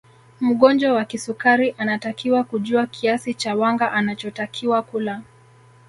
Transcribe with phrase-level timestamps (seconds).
[0.41, 5.21] Mgonjwa wa kisukari anatakiwa kujua kiasi cha wanga anachotakiwa kula